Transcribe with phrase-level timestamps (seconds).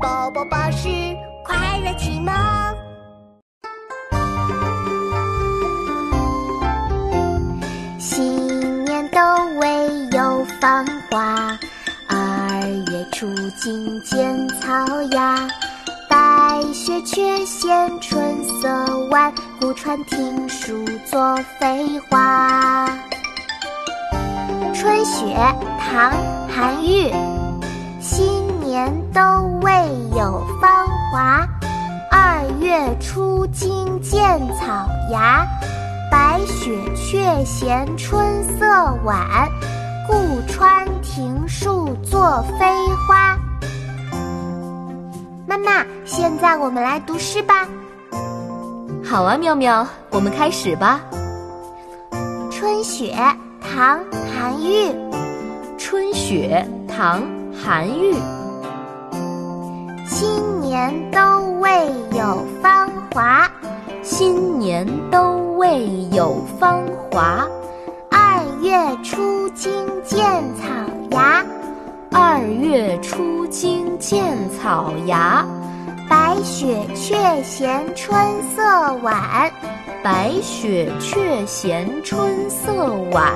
[0.00, 0.88] 宝宝巴士
[1.44, 2.32] 快乐启蒙。
[7.98, 9.20] 新年都
[9.60, 11.58] 未有芳华，
[12.08, 12.60] 二
[12.92, 13.26] 月初
[13.56, 15.48] 惊见草芽。
[16.08, 18.68] 白雪却嫌春色
[19.10, 22.86] 晚，故传庭树作飞花。
[24.74, 25.36] 春雪，
[25.78, 26.12] 唐·
[26.54, 26.97] 韩愈。
[33.00, 35.46] 初惊见草芽。
[36.10, 38.64] 白雪却嫌春色
[39.04, 39.46] 晚，
[40.06, 42.66] 故穿庭树作飞
[43.06, 43.38] 花。
[45.46, 47.68] 妈妈，现在我们来读诗吧。
[49.04, 51.00] 好啊，妙妙，我们开始吧。
[52.50, 53.14] 春雪，
[53.60, 53.98] 唐·
[54.34, 54.94] 韩愈。
[55.76, 57.20] 春雪，唐·
[57.54, 58.14] 韩愈。
[60.06, 61.20] 新年都
[61.60, 61.86] 未
[62.16, 63.50] 有芳华，
[64.02, 67.46] 新年都未有芳华。
[68.10, 69.70] 二月初惊
[70.04, 70.20] 见
[70.56, 70.64] 草
[71.10, 71.44] 芽，
[72.10, 75.44] 二月初惊见草芽。
[76.08, 78.16] 白雪却嫌春
[78.54, 79.50] 色晚，
[80.02, 83.32] 白雪却嫌春色晚。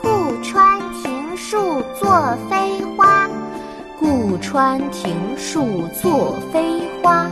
[0.00, 0.08] 故
[0.42, 3.28] 穿庭树作飞花。
[3.98, 7.29] 故穿庭树作飞花，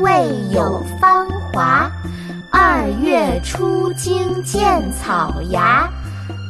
[0.00, 1.90] 未有芳华。
[2.50, 5.88] 二月初惊见草芽，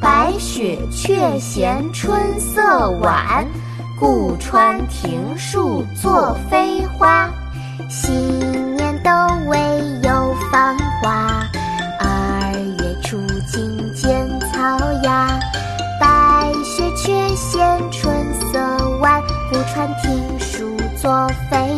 [0.01, 3.47] 白雪却嫌春色晚，
[3.99, 7.29] 故穿庭树作飞花。
[7.89, 9.11] 新年都
[9.49, 9.59] 未
[10.03, 11.43] 有芳华，
[11.99, 15.39] 二月初惊见草芽。
[16.01, 18.59] 白雪却嫌春色
[19.01, 21.70] 晚，故穿庭树作飞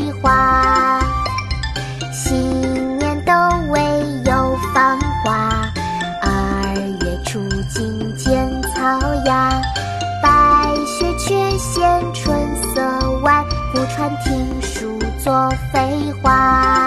[13.95, 16.82] 穿庭树作飞花。